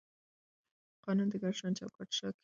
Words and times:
قانون 1.05 1.27
د 1.29 1.35
ګډ 1.41 1.53
ژوند 1.59 1.77
چوکاټ 1.79 2.09
ټاکي. 2.17 2.39